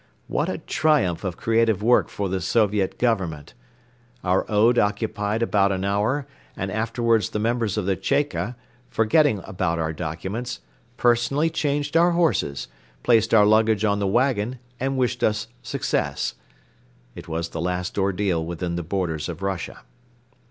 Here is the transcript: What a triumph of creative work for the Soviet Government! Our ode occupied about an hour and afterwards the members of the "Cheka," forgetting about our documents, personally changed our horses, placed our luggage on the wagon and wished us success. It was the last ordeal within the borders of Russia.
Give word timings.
What 0.27 0.49
a 0.49 0.57
triumph 0.57 1.23
of 1.23 1.37
creative 1.37 1.83
work 1.83 2.09
for 2.09 2.27
the 2.27 2.41
Soviet 2.41 2.97
Government! 2.97 3.53
Our 4.23 4.47
ode 4.49 4.79
occupied 4.79 5.43
about 5.43 5.71
an 5.71 5.85
hour 5.85 6.25
and 6.55 6.71
afterwards 6.71 7.29
the 7.29 7.37
members 7.37 7.77
of 7.77 7.85
the 7.85 7.95
"Cheka," 7.95 8.55
forgetting 8.89 9.41
about 9.45 9.77
our 9.77 9.93
documents, 9.93 10.59
personally 10.97 11.51
changed 11.51 11.95
our 11.95 12.13
horses, 12.13 12.67
placed 13.03 13.31
our 13.31 13.45
luggage 13.45 13.85
on 13.85 13.99
the 13.99 14.07
wagon 14.07 14.57
and 14.79 14.97
wished 14.97 15.23
us 15.23 15.49
success. 15.61 16.33
It 17.13 17.27
was 17.27 17.49
the 17.49 17.61
last 17.61 17.95
ordeal 17.99 18.43
within 18.43 18.77
the 18.77 18.81
borders 18.83 19.29
of 19.29 19.43
Russia. 19.43 19.81